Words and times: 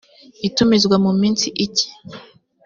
itumizwa 0.47 0.95
mu 1.03 1.11
minsi 1.21 1.47
ike 1.65 1.87